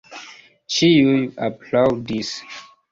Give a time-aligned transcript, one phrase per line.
[0.77, 1.21] Ĉiuj
[1.51, 2.37] aplaŭdis.